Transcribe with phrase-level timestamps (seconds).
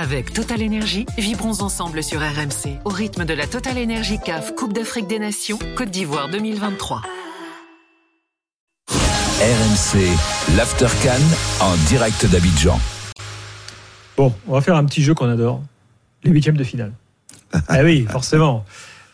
[0.00, 4.72] Avec Total Énergie, vibrons ensemble sur RMC au rythme de la Total Énergie CAF Coupe
[4.72, 7.02] d'Afrique des Nations Côte d'Ivoire 2023.
[8.88, 10.86] RMC, l'After
[11.60, 12.78] en direct d'Abidjan.
[14.16, 15.64] Bon, on va faire un petit jeu qu'on adore.
[16.22, 16.92] Les huitièmes de finale.
[17.66, 18.64] ah oui, forcément.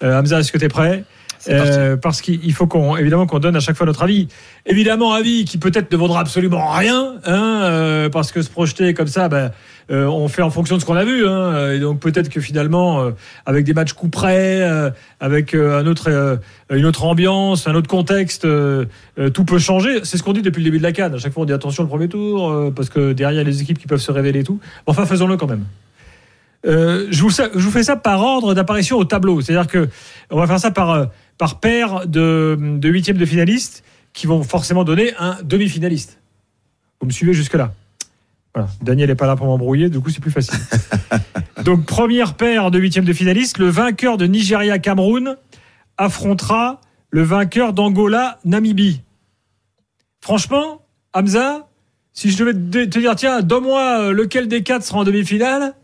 [0.03, 1.05] Euh, Hamza, est-ce que tu es prêt?
[1.49, 4.29] Euh, parce qu'il faut qu'on évidemment qu'on donne à chaque fois notre avis.
[4.67, 9.07] Évidemment, avis qui peut-être ne vaudra absolument rien, hein, euh, parce que se projeter comme
[9.07, 9.51] ça, ben,
[9.91, 11.27] euh, on fait en fonction de ce qu'on a vu.
[11.27, 13.11] Hein, et donc peut-être que finalement,
[13.47, 14.67] avec des matchs coup près,
[15.21, 18.47] avec un autre, une autre ambiance, un autre contexte,
[19.33, 20.01] tout peut changer.
[20.05, 21.15] C'est ce qu'on dit depuis le début de la Cannes.
[21.15, 23.51] À chaque fois, on dit attention le premier tour, parce que derrière, il y a
[23.51, 24.59] les équipes qui peuvent se révéler et tout.
[24.87, 25.65] Enfin, faisons-le quand même.
[26.65, 29.41] je, vous, je vous fais ça par ordre d'apparition au tableau.
[29.41, 29.89] C'est-à-dire que
[30.31, 31.09] on va faire ça par
[31.39, 36.21] par paire de, de huitièmes de finalistes qui vont forcément donner un demi-finaliste.
[37.01, 37.75] Vous me suivez jusque-là
[38.55, 38.69] voilà.
[38.83, 40.59] Daniel n'est pas là pour m'embrouiller, du coup c'est plus facile.
[41.65, 45.37] Donc première paire de huitièmes de finalistes, le vainqueur de Nigeria-Cameroun
[45.99, 49.03] affrontera le vainqueur d'Angola-Namibie.
[50.21, 51.69] Franchement, Hamza,
[52.13, 55.75] si je devais te dire, tiens, donne-moi euh, lequel des quatre sera en demi-finale,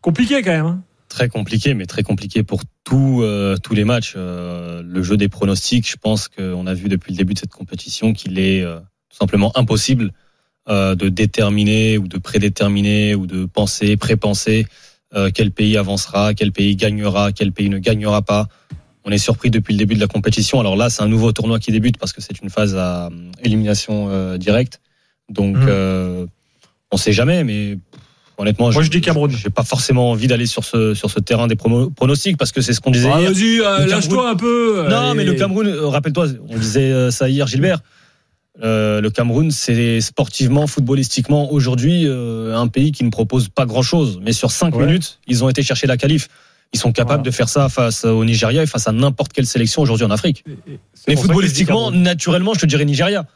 [0.00, 0.66] compliqué quand même.
[0.66, 4.14] Hein très compliqué, mais très compliqué pour tous euh, tous les matchs.
[4.16, 7.52] Euh, le jeu des pronostics, je pense qu'on a vu depuis le début de cette
[7.52, 8.78] compétition qu'il est euh,
[9.10, 10.12] tout simplement impossible
[10.68, 14.66] de déterminer ou de prédéterminer ou de penser, prépenser
[15.34, 18.46] quel pays avancera, quel pays gagnera, quel pays ne gagnera pas.
[19.04, 20.60] On est surpris depuis le début de la compétition.
[20.60, 23.10] Alors là, c'est un nouveau tournoi qui débute parce que c'est une phase à
[23.42, 24.80] élimination directe.
[25.28, 26.28] Donc, mmh.
[26.92, 27.76] on ne sait jamais, mais
[28.40, 29.30] Honnêtement, moi je, dis Cameroun.
[29.30, 32.72] J'ai pas forcément envie d'aller sur ce sur ce terrain des pronostics parce que c'est
[32.72, 33.10] ce qu'on disait.
[33.12, 34.86] Ah, Vas-y, euh, lâche-toi un peu.
[34.88, 37.80] Non, mais le Cameroun, euh, rappelle-toi, on disait euh, ça hier, Gilbert.
[38.62, 44.20] le Cameroun, c'est sportivement, footballistiquement aujourd'hui un pays qui ne propose pas grand-chose.
[44.22, 46.28] Mais sur cinq minutes, ils ont été chercher la qualif.
[46.72, 49.82] Ils sont capables de faire ça face au Nigeria et face à n'importe quelle sélection
[49.82, 50.44] aujourd'hui en Afrique.
[51.06, 53.26] Mais footballistiquement, naturellement, je te dirais Nigeria.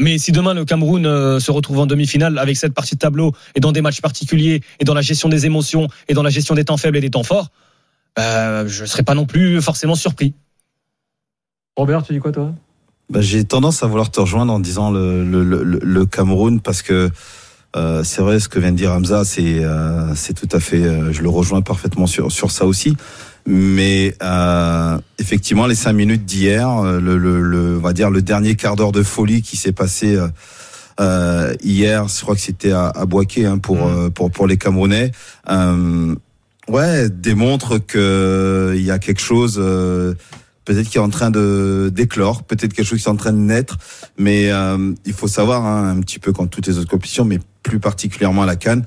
[0.00, 3.32] Mais si demain le Cameroun euh, se retrouve en demi-finale avec cette partie de tableau
[3.54, 6.54] et dans des matchs particuliers et dans la gestion des émotions et dans la gestion
[6.54, 7.50] des temps faibles et des temps forts,
[8.16, 10.34] bah, je ne serais pas non plus forcément surpris.
[11.76, 12.52] Robert, tu dis quoi toi?
[13.10, 17.10] Bah, J'ai tendance à vouloir te rejoindre en disant le, le, le, Cameroun parce que
[17.76, 21.12] euh, c'est vrai ce que vient de dire Hamza, c'est euh, c'est tout à fait,
[21.12, 22.96] je le rejoins parfaitement sur sur ça aussi.
[23.46, 28.22] Mais euh, effectivement, les cinq minutes d'hier, euh, le, le, le, on va dire le
[28.22, 30.28] dernier quart d'heure de folie qui s'est passé euh,
[31.00, 34.10] euh hier, je crois que c'était à, à Boaké hein, pour, mmh.
[34.12, 35.10] pour pour les Camerounais.
[35.50, 36.14] Euh,
[36.68, 39.60] ouais, démontre que il y a quelque chose.
[40.64, 43.38] Peut-être qui est en train de d'éclore, peut-être quelque chose qui est en train de
[43.38, 43.78] naître,
[44.16, 44.50] mais
[45.04, 48.42] il faut savoir hein, un petit peu quand toutes les autres compétitions, mais plus particulièrement
[48.42, 48.84] à la Cannes,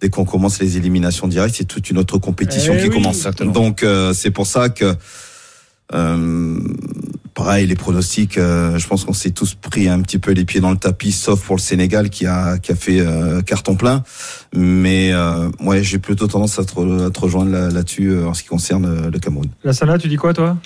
[0.00, 3.26] dès qu'on commence les éliminations directes, c'est toute une autre compétition eh qui commence.
[3.40, 4.94] Donc euh, c'est pour ça que
[5.94, 6.60] euh,
[7.34, 10.60] pareil les pronostics, euh, je pense qu'on s'est tous pris un petit peu les pieds
[10.60, 13.04] dans le tapis, sauf pour le Sénégal qui a qui a fait
[13.46, 14.02] carton plein.
[14.54, 15.12] Mais
[15.60, 16.74] ouais, j'ai plutôt tendance à te,
[17.18, 19.48] rejoindre là-dessus en ce qui concerne le Cameroun.
[19.64, 20.56] La Sana, tu dis quoi toi?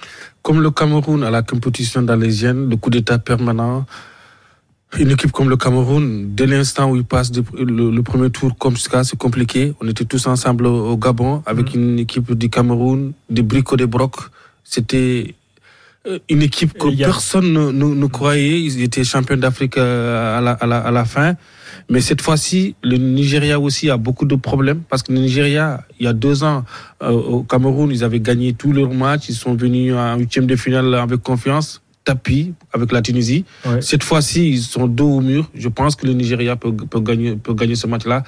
[0.43, 3.87] Comme le Cameroun à la compétition d'Alésienne, le coup d'état permanent
[4.99, 9.05] une équipe comme le Cameroun, dès l'instant où il passe le, premier tour comme ça,
[9.05, 9.75] c'est compliqué.
[9.81, 11.79] On était tous ensemble au, Gabon avec mm.
[11.79, 14.17] une équipe du Cameroun, des bricots, des brocs.
[14.65, 15.35] C'était
[16.07, 18.61] euh, une équipe que personne ne, ne, croyait.
[18.61, 21.35] Ils étaient champions d'Afrique euh, à la, à, la, à la fin.
[21.89, 26.05] Mais cette fois-ci, le Nigeria aussi a beaucoup de problèmes parce que le Nigeria, il
[26.05, 26.65] y a deux ans,
[27.03, 29.31] euh, au Cameroun, ils avaient gagné tous leurs matchs.
[29.31, 33.45] Ils sont venus en huitième de finale avec confiance tapis avec la Tunisie.
[33.81, 35.51] Cette fois-ci, ils sont dos au mur.
[35.55, 38.25] Je pense que le Nigeria peut, peut gagner, peut gagner ce match-là.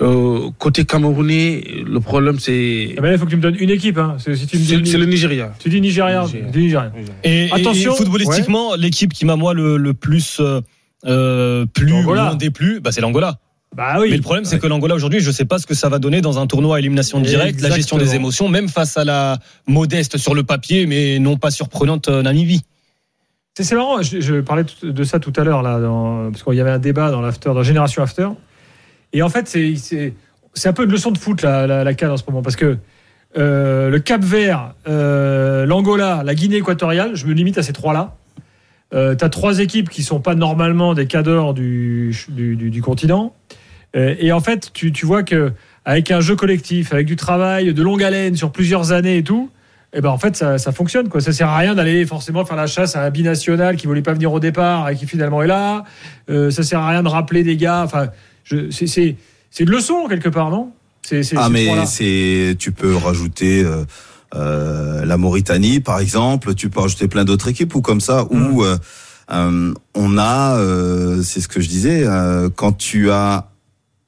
[0.00, 2.94] Euh, côté camerounais, le problème, c'est.
[2.96, 3.98] Ah ben il faut que tu me donnes une équipe.
[3.98, 4.16] Hein.
[4.18, 5.52] C'est le Nigeria.
[5.58, 6.24] Tu dis Nigeria.
[6.54, 6.92] Nigeria.
[7.24, 7.94] Et, Attention.
[7.94, 10.38] footballistiquement, l'équipe qui m'a, moi, le, le plus.
[10.40, 10.60] Euh,
[11.06, 13.38] euh plus loin des plus, bah, c'est l'Angola.
[13.76, 14.08] Bah oui.
[14.10, 15.98] Mais le problème, c'est que l'Angola aujourd'hui, je ne sais pas ce que ça va
[15.98, 19.38] donner dans un tournoi à élimination directe, la gestion des émotions, même face à la
[19.66, 22.62] modeste sur le papier, mais non pas surprenante euh, Namibie.
[23.64, 27.10] C'est marrant, je, parlais de ça tout à l'heure, parce qu'il y avait un débat
[27.10, 28.28] dans l'after, dans Génération After.
[29.12, 32.40] Et en fait, c'est un peu une leçon de foot, la, la, en ce moment,
[32.40, 32.78] parce que
[33.36, 38.16] euh, le Cap Vert, euh, l'Angola, la Guinée équatoriale, je me limite à ces trois-là.
[38.94, 43.34] Euh, tu as trois équipes qui sont pas normalement des cadors du, du, continent.
[43.94, 45.52] et en fait, tu, tu vois que
[45.84, 49.50] avec un jeu collectif, avec du travail de longue haleine sur plusieurs années et tout,
[49.94, 51.22] et eh ben en fait ça, ça, fonctionne quoi.
[51.22, 54.12] Ça sert à rien d'aller forcément faire la chasse à un binational qui voulait pas
[54.12, 55.84] venir au départ et qui finalement est là.
[56.28, 57.84] Euh, ça sert à rien de rappeler des gars.
[57.84, 58.08] Enfin,
[58.44, 59.16] c'est
[59.60, 60.72] une leçon quelque part, non?
[61.06, 63.84] C'est, c'est, Ah mais c'est tu peux rajouter euh,
[64.34, 68.62] euh, la Mauritanie par exemple, tu peux rajouter plein d'autres équipes ou comme ça où
[68.62, 68.76] euh,
[69.30, 70.58] euh, on a
[71.22, 72.04] c'est ce que je disais
[72.56, 73.48] quand tu as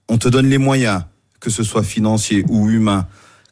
[0.08, 1.04] on te donne les moyens
[1.40, 3.06] que ce soit financier ou humain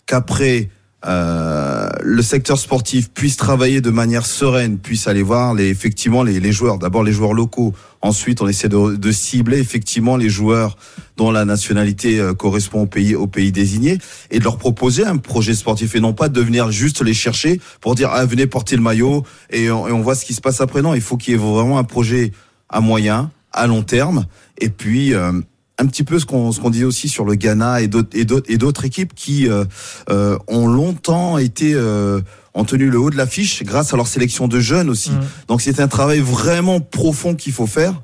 [0.05, 0.69] qu'après
[1.07, 6.41] euh, le secteur sportif puisse travailler de manière sereine, puisse aller voir les, effectivement les,
[6.41, 6.79] les joueurs.
[6.79, 7.73] D'abord les joueurs locaux.
[8.03, 10.77] Ensuite, on essaie de, de cibler effectivement les joueurs
[11.17, 13.99] dont la nationalité euh, correspond au pays, au pays désigné
[14.31, 17.61] et de leur proposer un projet sportif et non pas de venir juste les chercher
[17.81, 20.41] pour dire ah venez porter le maillot et on, et on voit ce qui se
[20.41, 20.83] passe après.
[20.83, 22.33] Non, il faut qu'il y ait vraiment un projet
[22.69, 24.27] à moyen, à long terme
[24.61, 25.33] et puis euh,
[25.79, 28.25] un petit peu ce qu'on ce qu'on disait aussi sur le Ghana et d'autres et
[28.25, 29.65] d'autres et d'autres équipes qui euh,
[30.11, 32.21] euh, ont longtemps été euh,
[32.55, 35.13] ont tenu le haut de l'affiche grâce à leur sélection de jeunes aussi.
[35.13, 35.21] Mm.
[35.49, 37.95] Donc c'est un travail vraiment profond qu'il faut faire.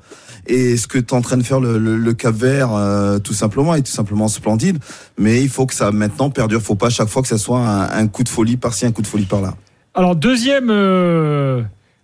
[0.47, 3.17] Et ce que tu es en train de faire le, le, le Cap Vert, euh,
[3.17, 4.77] tout simplement, est tout simplement splendide.
[5.17, 6.61] Mais il faut que ça maintenant perdure.
[6.61, 8.91] faut pas à chaque fois que ça soit un, un coup de folie par-ci, un
[8.91, 9.55] coup de folie par-là.
[9.95, 11.63] Alors, deuxième euh,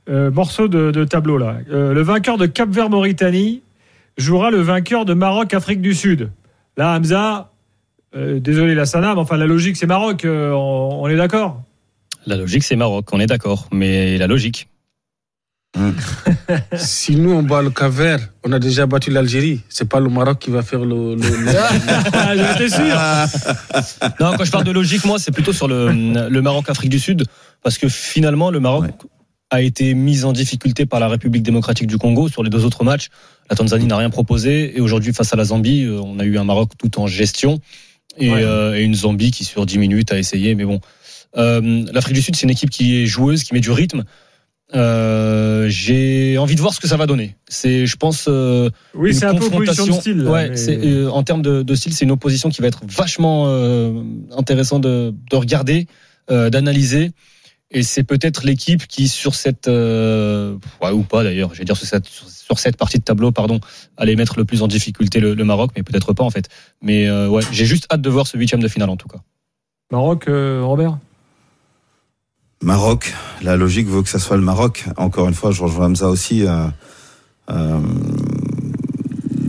[0.10, 1.58] euh, morceau de, de tableau, là.
[1.72, 3.62] Euh, le vainqueur de Cap Vert Mauritanie
[4.18, 6.32] jouera le vainqueur de Maroc Afrique du Sud.
[6.78, 7.52] Là, Hamza,
[8.16, 11.62] euh, désolé la Sana, mais enfin, la logique, c'est Maroc, euh, on, on est d'accord?
[12.26, 13.68] La logique, c'est Maroc, on est d'accord.
[13.72, 14.68] Mais la logique,
[16.76, 19.62] Si nous on bat le Cap-Vert, on a déjà battu l'Algérie.
[19.70, 21.16] C'est pas le Maroc qui va faire le.
[21.16, 22.84] le- le- J'étais sûr
[24.20, 27.24] Non, quand je parle de logique, moi, c'est plutôt sur le, le Maroc-Afrique du Sud,
[27.64, 28.92] parce que finalement, le Maroc Ouais.
[29.52, 32.84] A été mis en difficulté par la République démocratique du Congo sur les deux autres
[32.86, 33.10] matchs.
[33.50, 36.38] La Tanzanie n'a rien proposé, et aujourd'hui, face à la Zambie, euh, on a eu
[36.38, 37.60] un Maroc tout en gestion,
[38.18, 38.42] et, Ouais.
[38.44, 40.80] euh, et une Zambie qui, sur 10 minutes, a essayé, mais bon.
[41.38, 44.04] Euh, L'Afrique du Sud, c'est une équipe qui est joueuse, qui met du rythme.
[44.74, 47.36] Euh, J'ai envie de voir ce que ça va donner.
[47.50, 50.18] C'est, je pense, euh, Oui, une c'est un peu opposition de style.
[50.20, 52.68] là, Ouais, mais- c'est, euh, en termes de, de style, c'est une opposition qui va
[52.70, 53.48] être vachement
[54.38, 55.88] intéressant de, de regarder,
[56.30, 57.12] d'analyser.
[57.74, 61.78] Et c'est peut-être l'équipe qui, sur cette, euh, ouais, ou pas d'ailleurs, je vais dire
[61.78, 63.62] sur cette, sur, sur cette partie de tableau, pardon,
[63.96, 66.50] allait mettre le plus en difficulté le, le Maroc, mais peut-être pas en fait.
[66.82, 69.20] Mais euh, ouais, j'ai juste hâte de voir ce huitième de finale en tout cas.
[69.90, 70.98] Maroc, euh, Robert?
[72.62, 74.86] Maroc, la logique veut que ça soit le Maroc.
[74.98, 76.46] Encore une fois, je rejoins Hamza aussi.
[76.46, 76.68] Euh,
[77.50, 77.80] euh,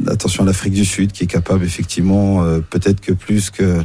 [0.06, 3.82] attention à l'Afrique du Sud qui est capable effectivement, euh, peut-être que plus que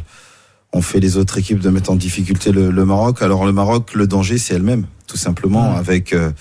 [0.74, 3.22] on fait les autres équipes de mettre en difficulté le, le Maroc.
[3.22, 5.78] Alors le Maroc, le danger, c'est elle-même, tout simplement, Ouais.
[5.78, 6.32] avec euh,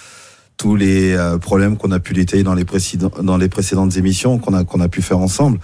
[0.56, 4.38] tous les euh, problèmes qu'on a pu détailler dans les, précédents, dans les précédentes émissions
[4.38, 5.58] qu'on a qu'on a pu faire ensemble.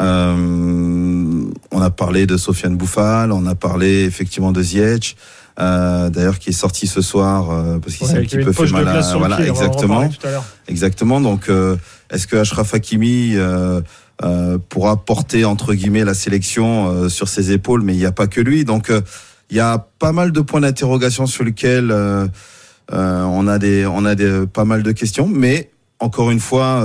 [0.00, 1.43] Euh,
[1.84, 5.16] a parlé de Sofiane Bouffal, on a parlé effectivement de Ziyech,
[5.60, 8.44] euh, d'ailleurs qui est sorti ce soir euh, parce qu'il s'est Ouais, un qui petit
[8.44, 10.00] peu fait mal à voilà pied, on exactement.
[10.00, 10.08] à
[10.66, 11.76] exactement donc euh,
[12.10, 13.36] est-ce que Ashraf Hakimi
[14.68, 17.82] pourra porter entre guillemets la sélection sur ses épaules?
[17.82, 18.90] Mais il n'y a pas que lui donc
[19.50, 21.94] il y a pas mal de points d'interrogation sur lesquels
[22.92, 25.70] on a des on a des pas mal de questions mais
[26.00, 26.84] encore une fois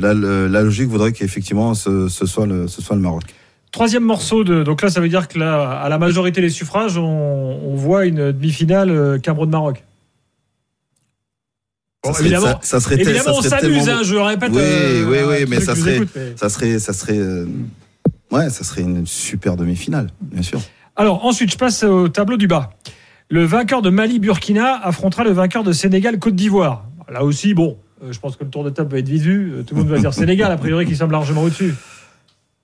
[0.00, 3.24] la, la logique voudrait qu'effectivement ce, ce soit le ce soit le Maroc
[3.72, 4.62] Troisième morceau de.
[4.62, 8.06] Donc là, ça veut dire que là, à la majorité des suffrages, on, on voit
[8.06, 9.82] une demi-finale euh, Cameroun-Maroc.
[12.04, 14.14] Bon, ça serait, évidemment, ça, ça serait, tel- évidemment, ça on s'amuse, tellement- hein, je
[14.16, 14.50] répète.
[14.52, 17.46] Oui, euh, oui, oui, mais ça serait- mais- ça serait ça serait euh,
[18.30, 20.60] ouais ça serait une super demi-finale bien sûr
[20.94, 22.70] Alors, ensuite, je passe au tableau du bas.
[23.28, 26.84] Le vainqueur de Mali-Burkina affrontera le vainqueur de Sénégal-Côte d'Ivoire.
[27.12, 27.76] Là aussi, bon,
[28.08, 29.52] je pense que le tour de table va être vite vu.
[29.52, 31.74] Euh, Tout le monde va dire Sénégal, a priori, qui semble largement au-dessus.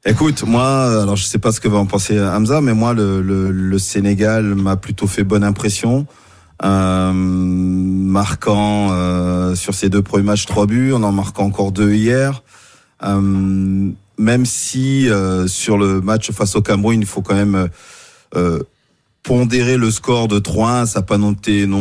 [0.05, 2.93] Écoute, moi, euh, alors je sais pas ce que va en penser Hamza, mais moi,
[2.93, 6.09] le, le, le Sénégal m'a plutôt fait bonne impression,
[6.65, 11.93] euh, marquant euh, sur ses deux premiers matchs trois buts, on en marquant encore deux
[11.93, 12.43] hier.
[13.05, 17.69] Euh, même si euh, sur le match face au Cameroun, il faut quand même
[18.35, 18.59] euh,
[19.23, 21.37] pondérer le score de 3-1, ça n'a pas non,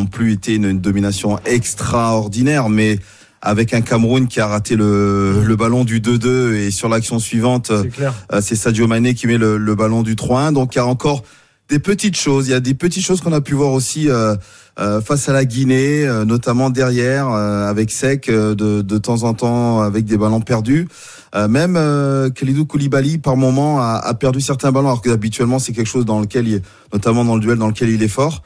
[0.06, 3.00] plus été une domination extraordinaire, mais
[3.42, 7.72] avec un Cameroun qui a raté le, le ballon du 2-2 et sur l'action suivante,
[7.72, 10.54] C'est euh, c'est Sadio Mané qui met le, le ballon du 3-1.
[10.54, 11.24] Donc il y a encore
[11.70, 12.48] des petites choses.
[12.48, 14.36] Il y a des petites choses qu'on a pu voir aussi euh,
[14.80, 19.24] euh, face à la Guinée, euh, notamment derrière euh, avec Sec euh, de, de temps
[19.24, 20.88] en temps avec des ballons perdus.
[21.34, 25.60] Euh, même euh, Khalidou Koulibaly par moment a, a perdu certains ballons alors que habituellement
[25.60, 28.44] c'est quelque chose dans lequel il, notamment dans le duel dans lequel il est fort.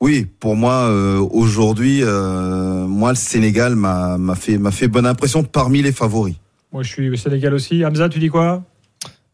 [0.00, 5.06] Oui, pour moi euh, aujourd'hui, euh, moi le Sénégal m'a m'a fait m'a fait bonne
[5.06, 6.36] impression parmi les favoris.
[6.72, 7.84] Moi, je suis Sénégal aussi.
[7.84, 8.62] Hamza, tu dis quoi?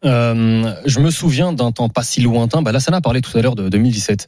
[0.05, 2.61] Euh, je me souviens d'un temps pas si lointain.
[2.63, 4.27] Bah, Lassana a parlé tout à l'heure de 2017.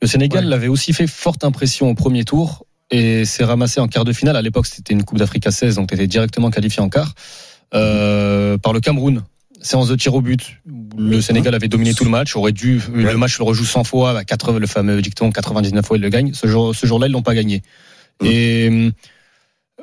[0.00, 0.50] Le Sénégal Ouais.
[0.50, 4.34] l'avait aussi fait forte impression au premier tour et s'est ramassé en quart de finale.
[4.36, 7.14] À l'époque, c'était une Coupe d'Afrique à 16, donc tu étais directement qualifié en quart.
[7.74, 9.22] Euh, par le Cameroun
[9.60, 10.56] séance de tir au but.
[10.96, 14.18] Le Sénégal avait dominé tout le match, aurait dû le match le rejoue 100 fois,
[14.18, 16.32] à 80, le fameux dicton 99 fois il le gagne.
[16.34, 17.62] Ce jour, ce jour-là, ils l'ont pas gagné.
[18.24, 18.92] Et hum,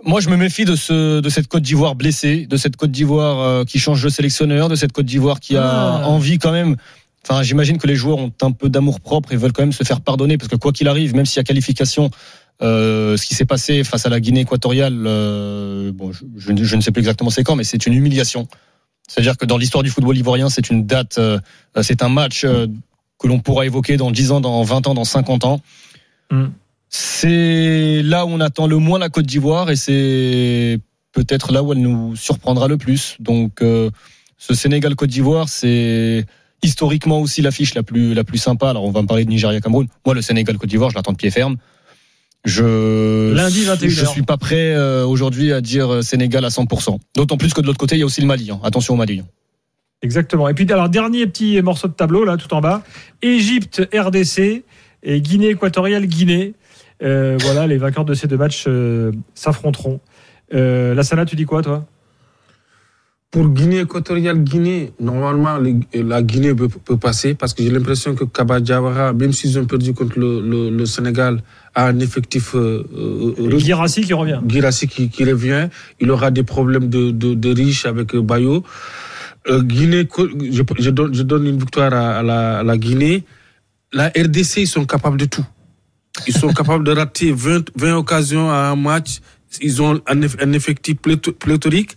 [0.03, 3.39] moi, je me méfie de ce, de cette Côte d'Ivoire blessée, de cette Côte d'Ivoire
[3.39, 5.63] euh, qui change de sélectionneur, de cette Côte d'Ivoire qui a
[6.01, 6.08] Ah.
[6.08, 6.75] envie quand même.
[7.27, 9.84] Enfin, j'imagine que les joueurs ont un peu d'amour propre et veulent quand même se
[9.84, 12.12] faire pardonner parce que quoi qu'il arrive, même s'il y a qualification,
[12.62, 16.75] euh, ce qui s'est passé face à la Guinée équatoriale, euh, bon, je, je je
[16.75, 18.48] ne sais plus exactement c'est quand, mais c'est une humiliation.
[19.07, 21.39] C'est-à-dire que dans l'histoire du football ivoirien, c'est une date, euh,
[21.81, 22.67] c'est un match euh,
[23.19, 25.62] que l'on pourra évoquer dans 10 ans, dans 20 ans, dans 50 ans.
[26.31, 26.45] Mm.
[26.89, 30.79] C'est là où on attend le moins la Côte d'Ivoire et c'est
[31.12, 33.17] peut-être là où elle nous surprendra le plus.
[33.19, 33.89] Donc, euh,
[34.38, 36.25] ce Sénégal-Côte d'Ivoire, c'est
[36.62, 38.69] historiquement aussi l'affiche la plus, la plus sympa.
[38.69, 39.88] Alors, on va me parler de Nigeria-Cameroun.
[40.05, 41.57] Moi, le Sénégal-Côte d'Ivoire, je l'attends de pied ferme.
[42.45, 46.99] Je Lundi, 21 je suis pas prêt euh, aujourd'hui à dire euh, Sénégal à 100%.
[47.15, 48.51] D'autant plus que de l'autre côté, il y a aussi le Mali.
[48.51, 48.59] hein.
[48.63, 49.23] Attention au Mali.
[50.01, 50.47] Exactement.
[50.47, 52.83] Et puis, alors, dernier petit morceau de tableau, là, tout en bas.
[53.23, 54.63] Égypte, RDC
[55.03, 56.53] et Guinée équatoriale, Guinée.
[57.03, 59.99] Euh, voilà, les vainqueurs de ces deux matchs euh, s'affronteront.
[60.51, 61.85] La Sana, tu dis quoi, toi?
[63.35, 68.15] Pour Guinée équatoriale, Guinée, normalement, les- la Guinée peut, peut passer parce que j'ai l'impression
[68.15, 72.55] que Kaba Diawara, même s'ils ont perdu contre le, le- le Sénégal, a un effectif
[72.55, 74.39] euh, euh, Girassi qui revient.
[74.47, 75.67] Girassi qui, qui revient,
[75.99, 78.63] il aura des problèmes de, de, de riches avec euh, Bayo.
[79.49, 80.07] Euh, Guinée,
[80.57, 83.25] je, je donne, je donne une victoire à, à la, à la Guinée.
[83.91, 85.45] La RDC, ils sont capables de tout.
[86.25, 89.19] Ils sont capables de rater 20, 20 occasions à un match.
[89.61, 91.95] Ils ont un, eff- un effectif plétho- pléthorique,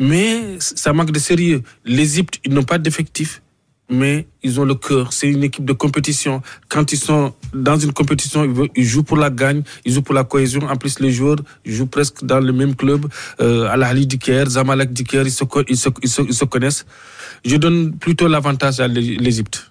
[0.00, 1.62] mais ça manque de sérieux.
[1.84, 3.42] L'Égypte, ils n'ont pas d'effectif,
[3.90, 5.12] mais ils ont le cœur.
[5.12, 6.42] C'est une équipe de compétition.
[6.68, 10.24] Quand ils sont dans une compétition, ils, jouent pour la gagne, ils jouent pour la
[10.24, 10.62] cohésion.
[10.62, 13.06] En plus, les joueurs jouent presque dans le même club.
[13.40, 16.86] Euh, Al Ahly du Zamalek du ils se, connaissent.
[17.44, 19.70] Je donne plutôt l'avantage à l'É- l'Égypte.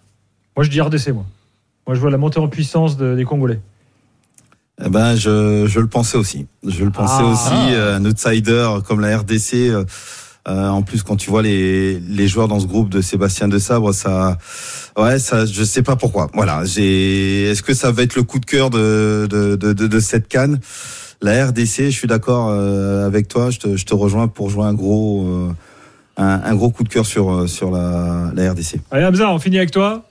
[0.56, 1.26] Moi, je dis RDC, moi.
[1.88, 3.60] Moi, je vois la montée en puissance de- des Congolais.
[4.84, 6.48] Eh ben, je, je le pensais aussi.
[6.66, 7.26] Je le pensais Ah.
[7.32, 7.74] aussi.
[7.74, 9.54] euh, un outsider comme la RDC.
[9.70, 9.84] euh,
[10.48, 13.60] euh, en plus, quand tu vois les, les joueurs dans ce groupe de Sébastien de
[13.60, 14.38] Sabre, ça,
[14.98, 16.30] ouais, ça, je sais pas pourquoi.
[16.34, 17.44] Voilà, j'ai.
[17.50, 20.60] Est-ce que ça va être le coup de cœur de de de, de, cette canne?
[21.22, 23.50] La RDC, je suis d'accord euh, avec toi.
[23.52, 25.50] Je te, je te rejoins pour jouer un gros
[26.18, 28.78] un, un gros coup de cœur sur sur la, la RDC.
[28.92, 30.06] Allez, Hamza, on finit avec toi.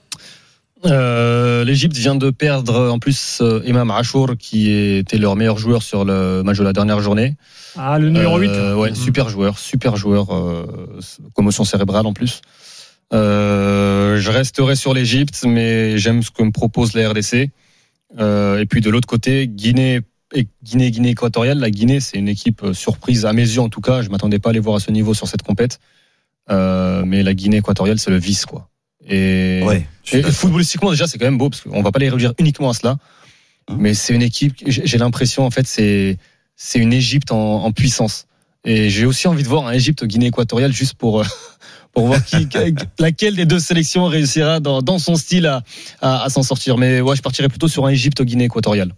[0.85, 5.83] Euh, L'Égypte vient de perdre en plus euh, Imam Achour qui était leur meilleur joueur
[5.83, 7.35] sur le match de la dernière journée.
[7.77, 8.47] Ah, le numéro 8.
[8.49, 10.65] Euh, ouais, super joueur, super joueur, euh,
[11.33, 12.41] commotion cérébrale en plus.
[13.13, 17.49] Euh, je resterai sur l'Égypte, mais j'aime ce que me propose la RDC.
[18.19, 20.01] Euh, et puis de l'autre côté, Guinée
[20.33, 21.59] et Guinée, Guinée équatoriale.
[21.59, 24.01] La Guinée, c'est une équipe euh, surprise à mes yeux en tout cas.
[24.01, 25.79] Je m'attendais pas à les voir à ce niveau sur cette compète.
[26.49, 28.69] Euh, mais la Guinée équatoriale, c'est le vice quoi.
[29.09, 29.85] Et, Ouais.
[30.13, 32.73] et footballistiquement déjà, c'est quand même beau parce qu'on va pas les réduire uniquement à
[32.73, 32.97] cela.
[33.67, 33.77] Hum.
[33.79, 34.55] Mais c'est une équipe.
[34.65, 36.17] J'ai l'impression en fait, c'est
[36.55, 38.25] c'est une Égypte en, en puissance.
[38.65, 41.25] Et j'ai aussi envie de voir un Égypte Guinée équatoriale juste pour euh,
[41.93, 42.47] pour voir qui,
[42.99, 45.63] laquelle des deux sélections réussira dans, dans son style à,
[46.01, 46.77] à, à s'en sortir.
[46.77, 48.93] Mais ouais, je partirais plutôt sur un Égypte Guinée équatoriale.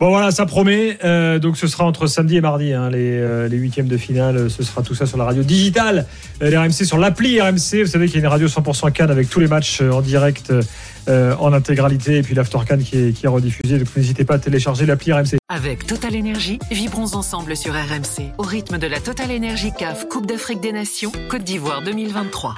[0.00, 0.98] Bon voilà, ça promet.
[1.04, 4.50] Euh, donc ce sera entre samedi et mardi, hein, les, euh, les huitièmes de finale.
[4.50, 6.06] Ce sera tout ça sur la radio digitale,
[6.42, 7.82] euh, RMC sur l'appli RMC.
[7.84, 10.00] Vous savez qu'il y a une radio 100% Cannes avec tous les matchs euh, en
[10.00, 10.52] direct,
[11.08, 13.78] euh, en intégralité, et puis l'After Cannes qui est, qui est rediffusé.
[13.78, 15.36] Donc n'hésitez pas à télécharger l'appli RMC.
[15.48, 20.26] Avec Total Énergie, vibrons ensemble sur RMC au rythme de la Total Énergie CAF Coupe
[20.26, 22.56] d'Afrique des Nations Côte d'Ivoire 2023.